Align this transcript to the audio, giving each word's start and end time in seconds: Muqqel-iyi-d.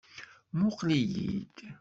Muqqel-iyi-d. 0.59 1.57